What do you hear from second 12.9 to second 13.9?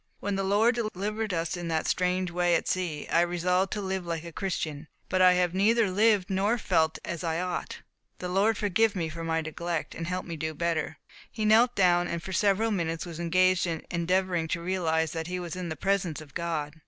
was engaged in